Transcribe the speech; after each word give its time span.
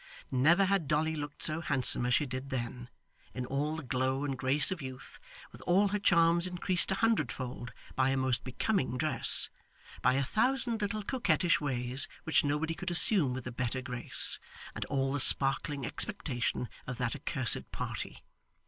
Never 0.31 0.65
had 0.65 0.87
Dolly 0.87 1.15
looked 1.15 1.43
so 1.43 1.61
handsome 1.61 2.07
as 2.07 2.15
she 2.15 2.25
did 2.25 2.49
then, 2.49 2.89
in 3.35 3.45
all 3.45 3.75
the 3.75 3.83
glow 3.83 4.25
and 4.25 4.35
grace 4.35 4.71
of 4.71 4.81
youth, 4.81 5.19
with 5.51 5.61
all 5.67 5.89
her 5.89 5.99
charms 5.99 6.47
increased 6.47 6.91
a 6.91 6.95
hundredfold 6.95 7.71
by 7.95 8.09
a 8.09 8.17
most 8.17 8.43
becoming 8.43 8.97
dress, 8.97 9.51
by 10.01 10.13
a 10.13 10.23
thousand 10.23 10.81
little 10.81 11.03
coquettish 11.03 11.61
ways 11.61 12.07
which 12.23 12.43
nobody 12.43 12.73
could 12.73 12.89
assume 12.89 13.35
with 13.35 13.45
a 13.45 13.51
better 13.51 13.83
grace, 13.83 14.39
and 14.73 14.85
all 14.85 15.13
the 15.13 15.19
sparkling 15.19 15.85
expectation 15.85 16.67
of 16.87 16.97
that 16.97 17.15
accursed 17.15 17.69
party. 17.71 18.23